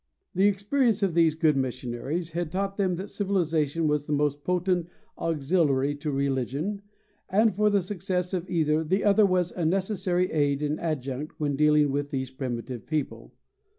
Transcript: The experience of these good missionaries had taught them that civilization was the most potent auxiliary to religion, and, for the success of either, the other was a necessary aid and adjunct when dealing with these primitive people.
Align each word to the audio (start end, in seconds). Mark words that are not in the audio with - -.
The 0.33 0.47
experience 0.47 1.03
of 1.03 1.13
these 1.13 1.35
good 1.35 1.55
missionaries 1.55 2.31
had 2.31 2.51
taught 2.51 2.75
them 2.75 2.95
that 2.95 3.11
civilization 3.11 3.87
was 3.87 4.07
the 4.07 4.11
most 4.13 4.43
potent 4.43 4.87
auxiliary 5.19 5.93
to 5.97 6.09
religion, 6.09 6.81
and, 7.29 7.53
for 7.53 7.69
the 7.69 7.83
success 7.83 8.33
of 8.33 8.49
either, 8.49 8.83
the 8.83 9.03
other 9.03 9.27
was 9.27 9.51
a 9.51 9.63
necessary 9.63 10.31
aid 10.31 10.63
and 10.63 10.79
adjunct 10.79 11.39
when 11.39 11.55
dealing 11.55 11.91
with 11.91 12.09
these 12.09 12.31
primitive 12.31 12.87
people. 12.87 13.35